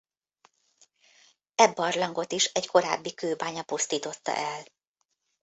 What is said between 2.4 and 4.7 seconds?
egy korábbi kőbánya pusztította el.